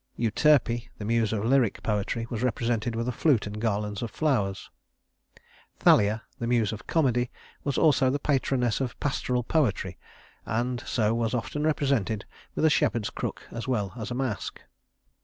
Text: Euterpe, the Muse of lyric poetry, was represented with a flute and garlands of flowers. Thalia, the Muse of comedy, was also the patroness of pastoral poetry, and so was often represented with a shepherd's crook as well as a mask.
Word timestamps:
Euterpe, 0.17 0.89
the 0.97 1.05
Muse 1.05 1.31
of 1.31 1.45
lyric 1.45 1.83
poetry, 1.83 2.25
was 2.31 2.41
represented 2.41 2.95
with 2.95 3.07
a 3.07 3.11
flute 3.11 3.45
and 3.45 3.61
garlands 3.61 4.01
of 4.01 4.09
flowers. 4.09 4.71
Thalia, 5.77 6.23
the 6.39 6.47
Muse 6.47 6.71
of 6.73 6.87
comedy, 6.87 7.29
was 7.63 7.77
also 7.77 8.09
the 8.09 8.17
patroness 8.17 8.81
of 8.81 8.99
pastoral 8.99 9.43
poetry, 9.43 9.99
and 10.43 10.81
so 10.87 11.13
was 11.13 11.35
often 11.35 11.61
represented 11.63 12.25
with 12.55 12.65
a 12.65 12.69
shepherd's 12.71 13.11
crook 13.11 13.43
as 13.51 13.67
well 13.67 13.93
as 13.95 14.09
a 14.09 14.15
mask. 14.15 14.61